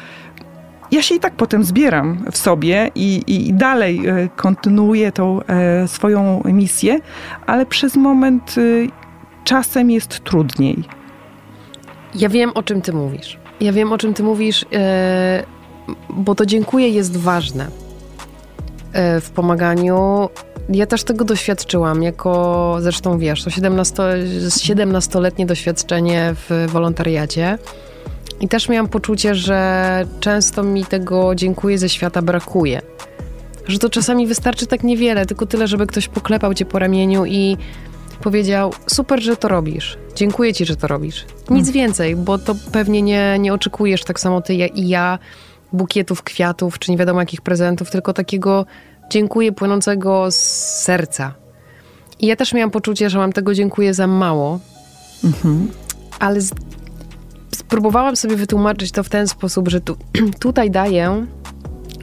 [0.91, 5.87] ja się i tak potem zbieram w sobie i, i dalej e, kontynuuję tą e,
[5.87, 6.99] swoją misję,
[7.45, 8.61] ale przez moment e,
[9.43, 10.83] czasem jest trudniej.
[12.15, 13.37] Ja wiem, o czym ty mówisz.
[13.61, 15.43] Ja wiem, o czym ty mówisz, e,
[16.09, 17.67] bo to dziękuję jest ważne
[18.93, 20.29] e, w pomaganiu.
[20.69, 24.03] Ja też tego doświadczyłam, jako zresztą wiesz, to 17,
[24.49, 27.57] 17-letnie doświadczenie w wolontariacie.
[28.41, 32.81] I też miałam poczucie, że często mi tego dziękuję ze świata brakuje.
[33.67, 37.57] Że to czasami wystarczy tak niewiele, tylko tyle, żeby ktoś poklepał cię po ramieniu i
[38.21, 39.97] powiedział: Super, że to robisz.
[40.15, 41.25] Dziękuję ci, że to robisz.
[41.49, 41.73] Nic Mm.
[41.73, 45.19] więcej, bo to pewnie nie, nie oczekujesz tak samo ty i ja
[45.73, 48.65] bukietów, kwiatów, czy nie wiadomo jakich prezentów, tylko takiego
[49.09, 50.35] dziękuję płynącego z
[50.83, 51.33] serca.
[52.19, 54.59] I ja też miałam poczucie, że mam tego dziękuję za mało,
[55.23, 55.71] Mhm.
[56.19, 56.51] ale z,
[57.55, 59.97] spróbowałam sobie wytłumaczyć to w ten sposób, że tu,
[60.39, 61.25] tutaj daję,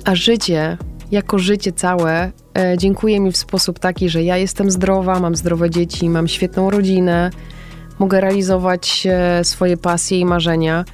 [0.05, 0.79] a życie,
[1.11, 5.71] jako życie całe, e, dziękuję mi w sposób taki, że ja jestem zdrowa, mam zdrowe
[5.71, 7.31] dzieci, mam świetną rodzinę,
[7.99, 10.85] mogę realizować e, swoje pasje i marzenia.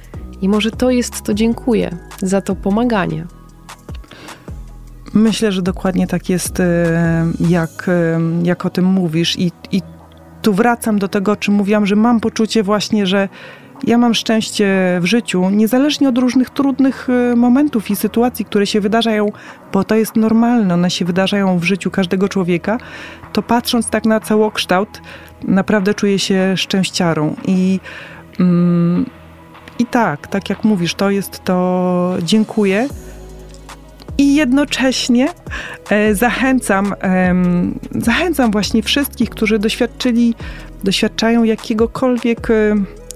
[0.41, 3.25] I może to jest to dziękuję za to pomaganie.
[5.13, 7.89] Myślę, że dokładnie tak jest, e, jak,
[8.43, 9.39] jak o tym mówisz.
[9.39, 9.81] I, I
[10.41, 13.29] tu wracam do tego, o czym mówiłam, że mam poczucie właśnie, że
[13.83, 14.67] ja mam szczęście
[15.01, 19.31] w życiu, niezależnie od różnych trudnych e, momentów i sytuacji, które się wydarzają,
[19.73, 22.77] bo to jest normalne, one się wydarzają w życiu każdego człowieka,
[23.33, 25.01] to patrząc tak na całokształt,
[25.43, 27.35] naprawdę czuję się szczęściarą.
[27.47, 27.79] I,
[28.39, 29.05] mm,
[29.79, 32.87] i tak, tak jak mówisz, to jest to dziękuję.
[34.17, 35.27] I jednocześnie
[35.89, 36.95] e, zachęcam,
[37.91, 40.35] zachęcam właśnie wszystkich, którzy doświadczyli,
[40.83, 42.75] doświadczają jakiegokolwiek e,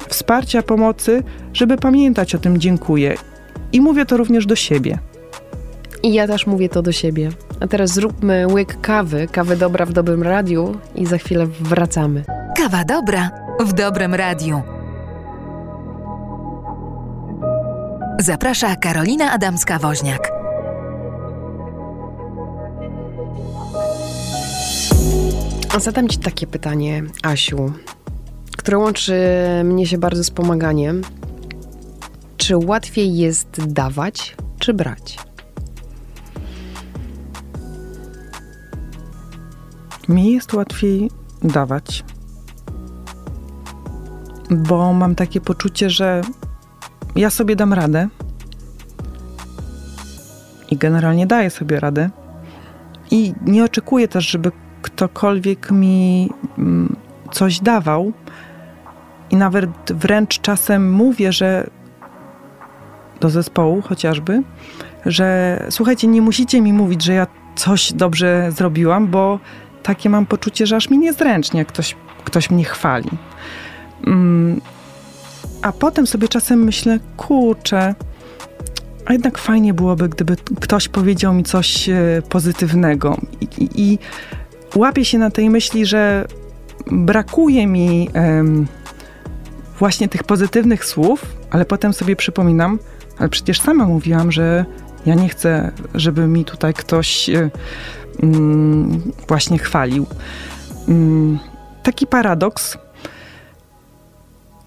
[0.10, 3.16] wsparcia, pomocy, żeby pamiętać o tym dziękuję.
[3.72, 5.00] I mówię to również do siebie.
[6.04, 7.30] I ja też mówię to do siebie.
[7.60, 12.24] A teraz zróbmy łyk kawy, kawy dobra w dobrym radiu i za chwilę wracamy.
[12.58, 14.62] Kawa dobra w dobrym radiu.
[18.20, 20.20] Zaprasza Karolina Adamska-Woźniak.
[25.76, 27.74] A zadam Ci takie pytanie, Asiu,
[28.70, 29.14] które łączy
[29.64, 31.02] mnie się bardzo z pomaganiem.
[32.38, 35.18] Czy łatwiej jest dawać, czy brać?
[40.10, 41.12] Mi jest łatwiej
[41.44, 42.04] dawać,
[44.50, 46.22] bo mam takie poczucie, że
[47.16, 48.08] ja sobie dam radę
[50.72, 52.10] i generalnie daję sobie radę.
[53.12, 54.52] I nie oczekuję też, żeby
[54.82, 56.96] ktokolwiek mi mm,
[57.32, 58.14] coś dawał.
[59.32, 61.70] I nawet wręcz czasem mówię, że
[63.20, 64.44] do zespołu chociażby,
[65.06, 69.40] że słuchajcie, nie musicie mi mówić, że ja coś dobrze zrobiłam, bo
[69.84, 73.10] takie mam poczucie, że aż mi niezręcznie, jak ktoś, ktoś mnie chwali.
[74.08, 74.62] Mm,
[75.62, 77.96] a potem sobie czasem myślę, kurczę,
[79.06, 83.18] a jednak fajnie byłoby, gdyby ktoś powiedział mi coś e, pozytywnego.
[83.42, 84.00] I, i, i
[84.76, 86.26] łapię się na tej myśli, że
[86.92, 88.10] brakuje mi
[89.80, 92.80] właśnie tych pozytywnych słów, ale potem sobie przypominam,
[93.18, 94.66] ale przecież sama mówiłam, że
[95.06, 97.50] ja nie chcę, żeby mi tutaj ktoś e,
[98.24, 100.06] mm, właśnie chwalił.
[100.88, 101.40] Mm,
[101.84, 102.78] taki paradoks,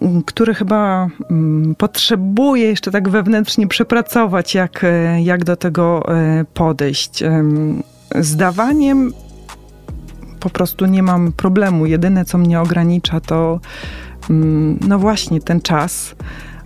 [0.03, 6.45] mm, który chyba mm, potrzebuję jeszcze tak wewnętrznie przepracować, jak, e, jak do tego e,
[6.55, 7.23] podejść.
[7.23, 7.83] Em,
[8.15, 9.13] Z dawaniem
[10.41, 11.87] po prostu nie mam problemu.
[11.87, 13.61] Jedyne, co mnie ogranicza, to
[14.89, 16.15] no właśnie ten czas,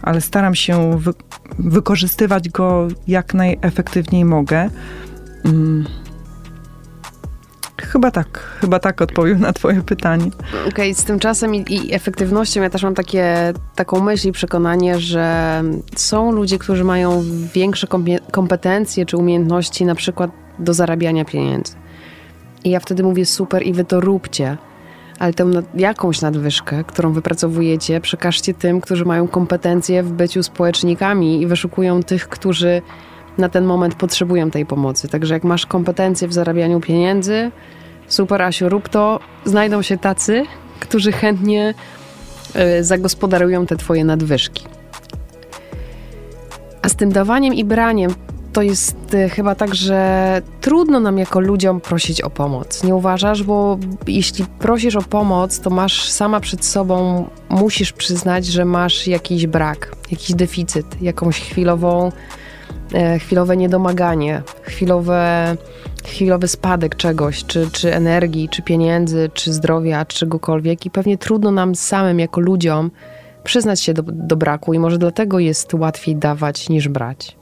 [0.02, 1.12] ale staram się wy,
[1.58, 4.70] wykorzystywać go jak najefektywniej mogę.
[5.44, 5.86] Mm.
[7.82, 10.30] Chyba tak, chyba tak odpowiem na Twoje pytanie.
[10.68, 14.98] Okej, z tym czasem i, i efektywnością ja też mam takie, taką myśl i przekonanie,
[14.98, 15.62] że
[15.96, 17.86] są ludzie, którzy mają większe
[18.30, 21.72] kompetencje czy umiejętności na przykład do zarabiania pieniędzy.
[22.64, 24.56] I ja wtedy mówię super i wy to róbcie.
[25.18, 31.42] Ale tę nad, jakąś nadwyżkę, którą wypracowujecie, przekażcie tym, którzy mają kompetencje w byciu społecznikami
[31.42, 32.82] i wyszukują tych, którzy
[33.38, 35.08] na ten moment potrzebują tej pomocy.
[35.08, 37.50] Także jak masz kompetencje w zarabianiu pieniędzy,
[38.08, 39.20] super Asiu, rób to.
[39.44, 40.44] Znajdą się tacy,
[40.80, 41.74] którzy chętnie
[42.78, 44.64] y, zagospodarują te twoje nadwyżki.
[46.82, 48.14] A z tym dawaniem i braniem
[48.56, 52.84] to jest y, chyba tak, że trudno nam jako ludziom prosić o pomoc.
[52.84, 53.42] Nie uważasz?
[53.42, 59.46] Bo jeśli prosisz o pomoc, to masz sama przed sobą, musisz przyznać, że masz jakiś
[59.46, 62.12] brak, jakiś deficyt, jakąś chwilową,
[62.94, 65.56] e, chwilowe niedomaganie, chwilowe,
[66.04, 70.86] chwilowy spadek czegoś, czy, czy energii, czy pieniędzy, czy zdrowia, czy czegokolwiek.
[70.86, 72.90] I pewnie trudno nam samym jako ludziom
[73.44, 77.36] przyznać się do, do braku i może dlatego jest łatwiej dawać niż brać.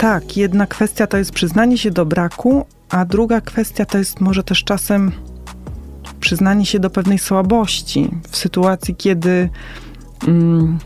[0.00, 4.42] Tak, jedna kwestia to jest przyznanie się do braku, a druga kwestia to jest może
[4.42, 5.12] też czasem
[6.20, 9.50] przyznanie się do pewnej słabości w sytuacji, kiedy
[10.28, 10.78] mm,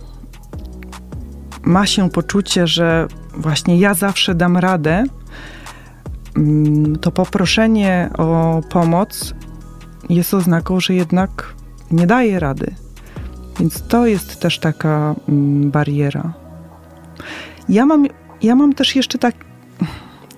[1.62, 5.04] ma się poczucie, że właśnie ja zawsze dam radę,
[6.36, 9.34] mm, to poproszenie o pomoc
[10.08, 11.54] jest oznaką, że jednak
[11.90, 12.74] nie daje rady.
[13.60, 16.32] Więc to jest też taka mm, bariera.
[17.68, 18.06] Ja mam,
[18.44, 19.34] ja mam też jeszcze tak,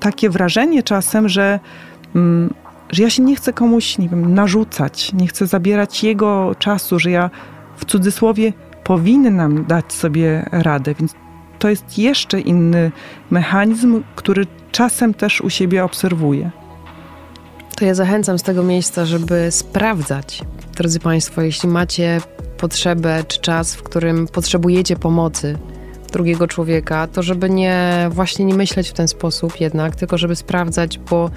[0.00, 1.60] takie wrażenie czasem, że,
[2.14, 2.54] mm,
[2.92, 7.10] że ja się nie chcę komuś, nie wiem, narzucać, nie chcę zabierać jego czasu, że
[7.10, 7.30] ja
[7.76, 8.52] w cudzysłowie
[8.84, 11.14] powinnam dać sobie radę, więc
[11.58, 12.92] to jest jeszcze inny
[13.30, 16.50] mechanizm, który czasem też u siebie obserwuję.
[17.76, 20.42] To ja zachęcam z tego miejsca, żeby sprawdzać,
[20.76, 22.20] drodzy Państwo, jeśli macie
[22.58, 25.58] potrzebę czy czas, w którym potrzebujecie pomocy
[26.10, 30.98] drugiego człowieka, to żeby nie właśnie nie myśleć w ten sposób jednak, tylko żeby sprawdzać,
[30.98, 31.30] bo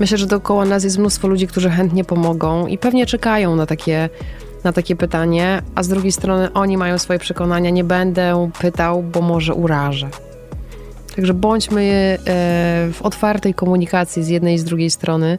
[0.00, 4.08] myślę, że dookoła nas jest mnóstwo ludzi, którzy chętnie pomogą i pewnie czekają na takie
[4.64, 9.20] na takie pytanie, a z drugiej strony oni mają swoje przekonania, nie będę pytał, bo
[9.20, 10.08] może urażę.
[11.16, 12.18] Także bądźmy e,
[12.92, 15.38] w otwartej komunikacji z jednej i z drugiej strony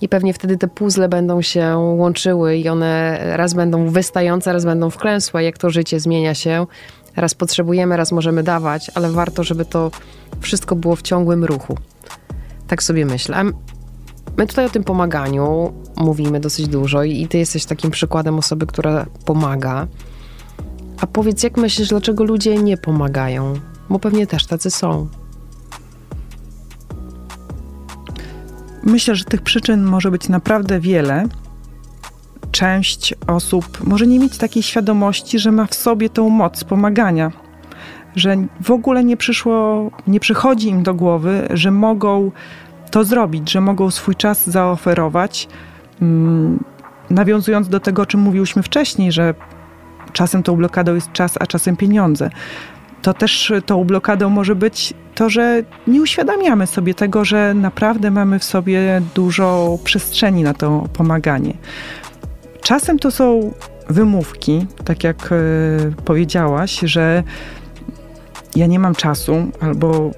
[0.00, 4.90] i pewnie wtedy te puzzle będą się łączyły i one raz będą wystające, raz będą
[4.90, 6.66] wklęsłe, jak to życie zmienia się.
[7.16, 9.90] Raz potrzebujemy, raz możemy dawać, ale warto, żeby to
[10.40, 11.78] wszystko było w ciągłym ruchu.
[12.66, 13.44] Tak sobie myślę.
[14.36, 19.06] My tutaj o tym pomaganiu mówimy dosyć dużo i ty jesteś takim przykładem osoby, która
[19.24, 19.86] pomaga.
[21.00, 23.54] A powiedz, jak myślisz, dlaczego ludzie nie pomagają?
[23.90, 25.08] Bo pewnie też tacy są.
[28.82, 31.28] Myślę, że tych przyczyn może być naprawdę wiele.
[32.54, 37.32] Część osób może nie mieć takiej świadomości, że ma w sobie tą moc pomagania,
[38.16, 42.30] że w ogóle nie przyszło, nie przychodzi im do głowy, że mogą
[42.90, 45.48] to zrobić, że mogą swój czas zaoferować.
[46.02, 46.64] Mm,
[47.10, 49.34] nawiązując do tego, o czym mówiłyśmy wcześniej, że
[50.12, 52.30] czasem tą blokadą jest czas, a czasem pieniądze.
[53.02, 58.38] To też tą blokadą może być to, że nie uświadamiamy sobie tego, że naprawdę mamy
[58.38, 61.54] w sobie dużo przestrzeni na to pomaganie.
[62.64, 63.52] Czasem to są
[63.90, 65.36] wymówki, tak jak e,
[66.04, 67.22] powiedziałaś, że
[68.56, 70.10] ja nie mam czasu albo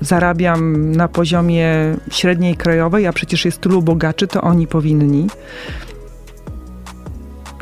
[0.00, 1.74] zarabiam na poziomie
[2.10, 5.26] średniej krajowej, a przecież jest tylu bogaczy, to oni powinni.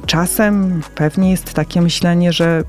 [0.07, 2.63] Czasem pewnie jest takie myślenie, że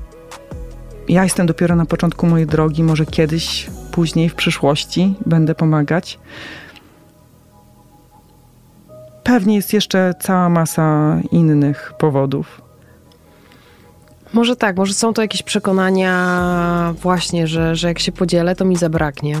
[1.08, 6.18] ja jestem dopiero na początku mojej drogi, może kiedyś, później, w przyszłości będę pomagać.
[9.28, 12.62] Pewnie jest jeszcze cała masa innych powodów.
[14.32, 18.76] Może tak, może są to jakieś przekonania właśnie, że, że jak się podzielę, to mi
[18.76, 19.40] zabraknie.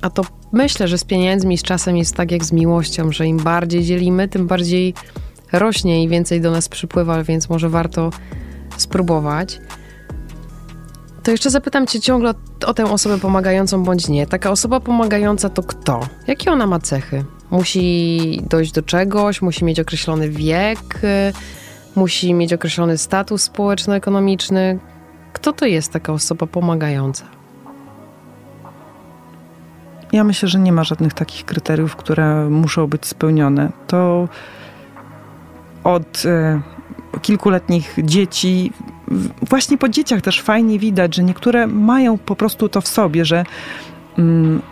[0.00, 3.36] A to myślę, że z pieniędzmi, z czasem jest tak jak z miłością, że im
[3.36, 4.94] bardziej dzielimy, tym bardziej
[5.52, 8.10] rośnie i więcej do nas przypływa, więc może warto
[8.76, 9.60] spróbować.
[11.22, 12.34] To jeszcze zapytam Cię ciągle
[12.66, 14.26] o tę osobę pomagającą bądź nie.
[14.26, 16.00] Taka osoba pomagająca to kto?
[16.26, 17.24] Jakie ona ma cechy?
[17.50, 21.00] Musi dojść do czegoś, musi mieć określony wiek,
[21.96, 24.78] musi mieć określony status społeczno-ekonomiczny.
[25.32, 27.24] Kto to jest taka osoba pomagająca?
[30.12, 33.72] Ja myślę, że nie ma żadnych takich kryteriów, które muszą być spełnione.
[33.86, 34.28] To
[35.84, 36.60] od e,
[37.22, 38.72] kilkuletnich dzieci,
[39.48, 43.44] właśnie po dzieciach też fajnie widać, że niektóre mają po prostu to w sobie, że
[44.18, 44.62] mm,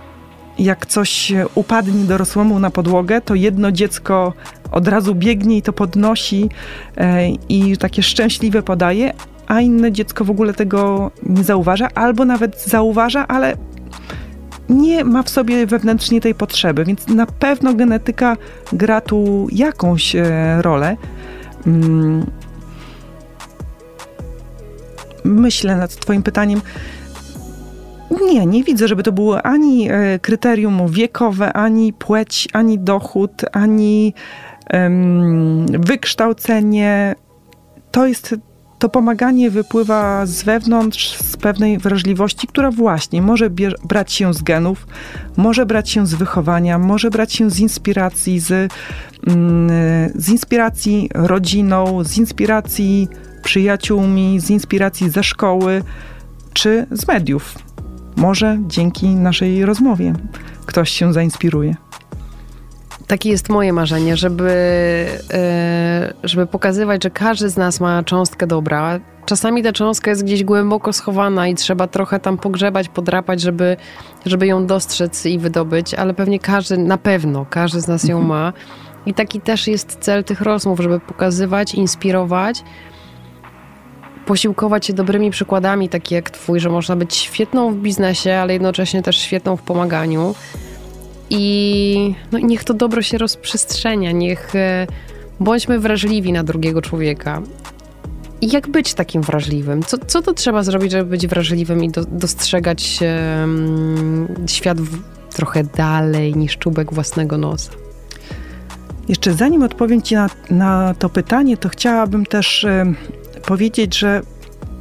[0.59, 4.33] jak coś upadnie dorosłemu na podłogę, to jedno dziecko
[4.71, 6.49] od razu biegnie i to podnosi
[6.97, 9.13] e, i takie szczęśliwe podaje,
[9.47, 13.57] a inne dziecko w ogóle tego nie zauważa, albo nawet zauważa, ale
[14.69, 18.37] nie ma w sobie wewnętrznie tej potrzeby, więc na pewno genetyka
[18.73, 20.97] gra tu jakąś e, rolę.
[21.67, 22.27] Mm.
[25.25, 26.61] Myślę nad Twoim pytaniem.
[28.25, 34.15] Nie, nie widzę, żeby to było ani e, kryterium wiekowe, ani płeć, ani dochód, ani
[35.69, 37.15] wykształcenie.
[37.91, 38.35] To jest
[38.79, 43.51] to pomaganie wypływa z wewnątrz, z pewnej wrażliwości, która właśnie może
[43.85, 44.87] brać się z genów,
[45.37, 48.73] może brać się z wychowania, może brać się z inspiracji, z,
[49.27, 49.71] mm,
[50.15, 53.09] z inspiracji rodziną, z inspiracji
[53.43, 55.83] przyjaciółmi, z inspiracji ze szkoły
[56.53, 57.55] czy z mediów.
[58.17, 60.13] Może dzięki naszej rozmowie
[60.67, 61.77] ktoś się zainspiruje.
[63.07, 64.51] Takie jest moje marzenie, żeby,
[65.33, 69.01] e, żeby pokazywać, że każdy z nas ma cząstkę dobra.
[69.27, 73.77] Czasami ta cząstka jest gdzieś głęboko schowana i trzeba trochę tam pogrzebać, podrapać, żeby,
[74.27, 78.29] żeby ją dostrzec i wydobyć, ale pewnie każdy, na pewno każdy z nas ją mhm.
[78.29, 78.53] ma.
[79.07, 82.65] I taki też jest cel tych rozmów, żeby pokazywać, inspirować,
[84.27, 89.03] posiłkować się dobrymi przykładami, takie jak twój, że można być świetną w biznesie, ale jednocześnie
[89.03, 90.35] też świetną w pomaganiu.
[91.31, 94.87] I no, niech to dobro się rozprzestrzenia, niech e,
[95.41, 97.43] bądźmy wrażliwi na drugiego człowieka.
[98.41, 99.83] I jak być takim wrażliwym?
[99.83, 102.99] Co, co to trzeba zrobić, żeby być wrażliwym i do, dostrzegać
[104.47, 105.03] świat w,
[105.35, 107.73] trochę dalej niż czubek własnego nosa?
[109.09, 112.67] Jeszcze zanim odpowiem Ci na, na to pytanie, to chciałabym też
[113.47, 114.23] powiedzieć, że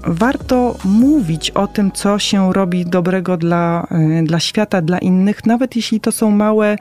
[0.08, 3.88] warto mówić o tym, co się robi dobrego dla,
[4.22, 6.78] y, dla świata, dla innych, nawet jeśli to są małe y,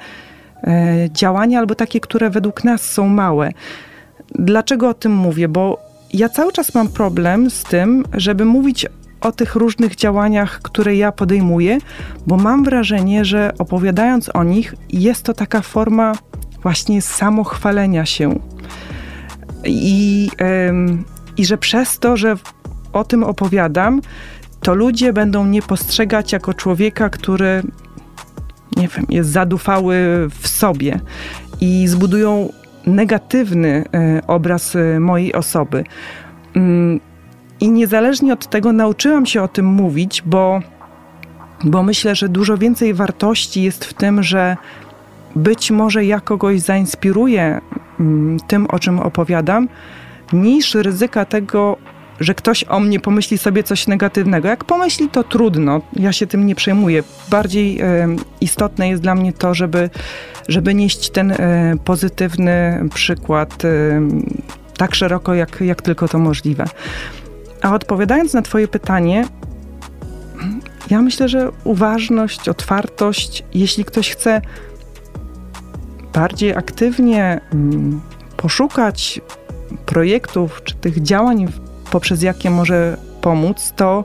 [1.12, 3.52] działania albo takie, które według nas są małe.
[4.34, 5.48] Dlaczego o tym mówię?
[5.48, 5.78] Bo
[6.12, 8.86] ja cały czas mam problem z tym, żeby mówić
[9.20, 11.78] o tych różnych działaniach, które ja podejmuję,
[12.26, 16.12] bo mam wrażenie, że opowiadając o nich, jest to taka forma
[16.62, 18.38] właśnie samochwalenia się.
[19.64, 20.30] I,
[20.68, 21.04] ym,
[21.36, 22.36] I że przez to, że
[22.92, 24.00] o tym opowiadam,
[24.60, 27.62] to ludzie będą mnie postrzegać jako człowieka, który
[28.76, 29.96] nie wiem, jest zadufały
[30.40, 31.00] w sobie
[31.60, 32.48] i zbudują
[32.86, 33.84] negatywny
[34.18, 35.84] y, obraz y, mojej osoby.
[36.56, 37.00] Mm,
[37.60, 40.60] I niezależnie od tego nauczyłam się o tym mówić, bo,
[41.64, 44.56] bo myślę, że dużo więcej wartości jest w tym, że
[45.36, 47.60] być może ja kogoś zainspiruję
[48.00, 49.68] mm, tym, o czym opowiadam,
[50.32, 51.76] niż ryzyka tego,
[52.20, 54.48] że ktoś o mnie pomyśli sobie coś negatywnego.
[54.48, 57.02] Jak pomyśli, to trudno, ja się tym nie przejmuję.
[57.30, 59.90] Bardziej e, istotne jest dla mnie to, żeby,
[60.48, 63.68] żeby nieść ten e, pozytywny przykład e,
[64.76, 66.64] tak szeroko, jak, jak tylko to możliwe.
[67.62, 69.24] A odpowiadając na Twoje pytanie,
[70.90, 74.40] ja myślę, że uważność, otwartość, jeśli ktoś chce
[76.12, 78.00] bardziej aktywnie mm,
[78.36, 79.20] poszukać
[79.94, 81.46] projektów czy tych działań,
[81.90, 84.04] poprzez jakie może pomóc, to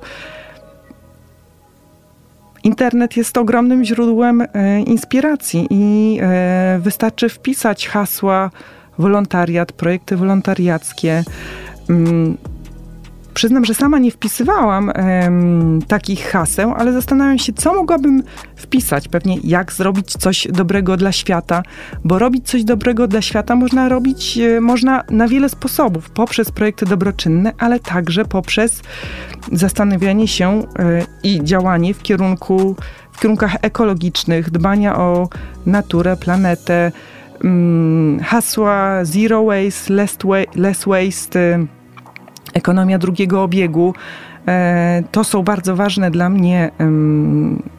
[2.64, 8.52] internet jest ogromnym źródłem e, inspiracji i e, wystarczy wpisać hasła
[8.98, 11.24] wolontariat, projekty wolontariackie.
[13.40, 18.24] Przyznam, że sama nie wpisywałam um, takich haseł, ale zastanawiam się, co mogłabym
[18.56, 19.08] wpisać.
[19.08, 21.64] Pewnie jak zrobić coś dobrego dla świata,
[22.04, 26.10] bo robić coś dobrego dla świata można robić e, można na wiele sposobów.
[26.10, 28.82] Poprzez projekty dobroczynne, ale także poprzez
[29.52, 32.76] zastanawianie się e, i działanie w kierunku
[33.12, 35.30] w kierunkach ekologicznych, dbania o
[35.66, 36.92] naturę, planetę,
[37.44, 40.18] mm, hasła zero waste, less,
[40.56, 41.68] less waste
[42.54, 43.94] ekonomia drugiego obiegu.
[44.48, 46.72] E, to są bardzo ważne dla mnie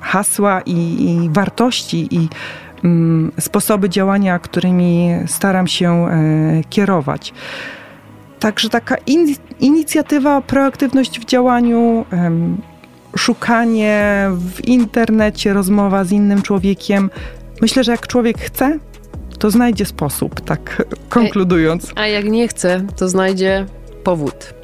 [0.00, 2.28] hasła i, i wartości i
[3.40, 6.10] sposoby działania, którymi staram się e,
[6.70, 7.32] kierować.
[8.38, 12.04] Także taka in, inicjatywa, proaktywność w działaniu,
[13.16, 17.10] szukanie w internecie, rozmowa z innym człowiekiem.
[17.62, 18.78] Myślę, że jak człowiek chce,
[19.38, 21.92] to znajdzie sposób, tak konkludując.
[21.96, 23.66] A jak nie chce, to znajdzie
[24.04, 24.54] powód.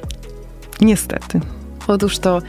[0.81, 1.39] Niestety.
[1.87, 2.41] Otóż to.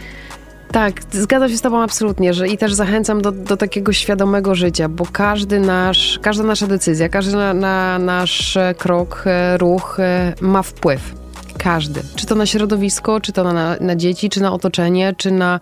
[0.72, 4.89] Tak, zgadzam się z Tobą absolutnie, że i też zachęcam do, do takiego świadomego życia,
[4.89, 10.62] bo każdy nasz, każda nasza decyzja, każdy na, na nasz krok, e, ruch e, ma
[10.62, 11.14] wpływ.
[11.59, 12.01] Każdy.
[12.16, 15.61] Czy to na środowisko, czy to na, na dzieci, czy na otoczenie, czy na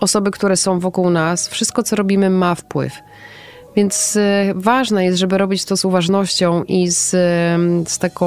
[0.00, 1.48] osoby, które są wokół nas.
[1.48, 2.92] Wszystko, co robimy, ma wpływ.
[3.76, 7.10] Więc e, ważne jest, żeby robić to z uważnością i z,
[7.88, 8.26] z taką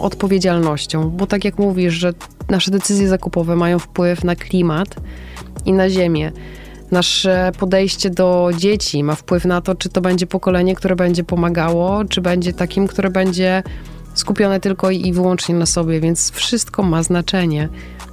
[0.00, 2.12] odpowiedzialnością, bo tak jak mówisz, że
[2.48, 4.88] nasze decyzje zakupowe mają wpływ na klimat
[5.64, 6.32] i na ziemię.
[6.90, 12.04] Nasze podejście do dzieci ma wpływ na to, czy to będzie pokolenie, które będzie pomagało,
[12.04, 13.62] czy będzie takim, które będzie
[14.14, 17.68] skupione tylko i wyłącznie na sobie, więc wszystko ma znaczenie.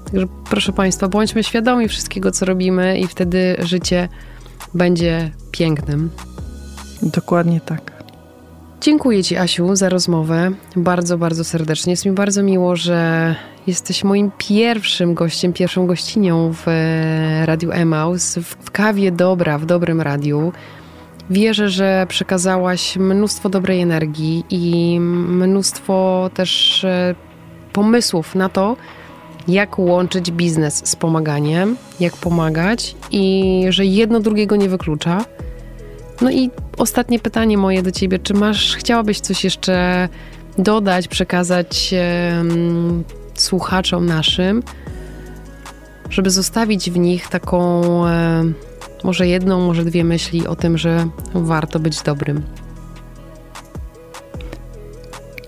[0.06, 4.10] Także proszę Państwa, bądźmy świadomi wszystkiego, co robimy, i wtedy życie
[4.74, 6.10] będzie pięknym.
[7.04, 7.92] Dokładnie tak.
[8.82, 10.52] Dziękuję Ci, Asiu, za rozmowę.
[10.76, 11.92] Bardzo, bardzo serdecznie.
[11.92, 13.36] Jest mi bardzo miło, że
[13.68, 20.02] jesteś moim pierwszym gościem, pierwszą gościnią w e, Radiu Emaus, w kawie dobra, w dobrym
[20.02, 20.52] radiu.
[21.30, 27.16] Wierzę, że przekazałaś mnóstwo dobrej energii i mnóstwo też e,
[27.74, 28.78] pomysłów na to,
[29.48, 35.26] jak łączyć biznes z pomaganiem, jak pomagać i że jedno drugiego nie wyklucza.
[36.22, 38.20] No i ostatnie pytanie moje do ciebie.
[38.20, 40.10] Czy masz, chciałabyś coś jeszcze
[40.58, 41.94] dodać, przekazać
[42.38, 43.04] um,
[43.36, 44.64] słuchaczom naszym,
[46.10, 48.54] żeby zostawić w nich taką um,
[49.04, 52.44] może jedną, może dwie myśli o tym, że warto być dobrym?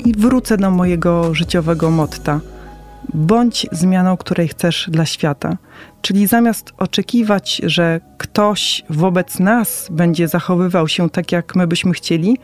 [0.05, 2.39] I wrócę do mojego życiowego motta.
[3.13, 5.57] bądź zmianą, której chcesz dla świata.
[6.03, 12.37] Czyli zamiast oczekiwać, że ktoś wobec nas będzie zachowywał się tak, jak my byśmy chcieli,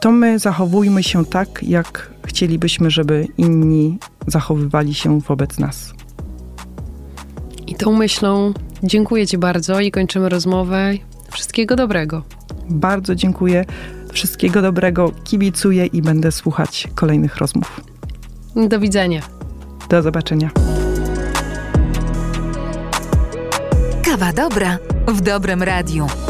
[0.00, 5.92] to my zachowujmy się tak, jak chcielibyśmy, żeby inni zachowywali się wobec nas.
[7.66, 10.92] I tą myślą dziękuję Ci bardzo i kończymy rozmowę.
[11.32, 12.22] Wszystkiego dobrego.
[12.70, 13.64] Bardzo dziękuję.
[14.12, 15.12] Wszystkiego dobrego.
[15.24, 17.80] Kibicuję i będę słuchać kolejnych rozmów.
[18.56, 19.22] Do widzenia.
[19.88, 20.50] Do zobaczenia.
[24.10, 26.29] Kawa dobra w dobrym radiu.